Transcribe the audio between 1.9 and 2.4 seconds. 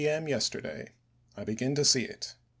it.